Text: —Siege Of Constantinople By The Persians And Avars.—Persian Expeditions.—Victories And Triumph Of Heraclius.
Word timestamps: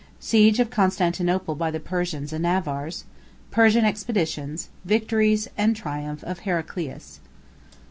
—Siege 0.19 0.59
Of 0.59 0.71
Constantinople 0.71 1.53
By 1.53 1.69
The 1.69 1.79
Persians 1.79 2.33
And 2.33 2.43
Avars.—Persian 2.47 3.85
Expeditions.—Victories 3.85 5.47
And 5.55 5.75
Triumph 5.75 6.23
Of 6.23 6.39
Heraclius. 6.39 7.19